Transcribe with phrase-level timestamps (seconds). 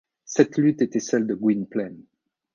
[0.25, 2.03] Cette lutte était celle de Gwynplaine.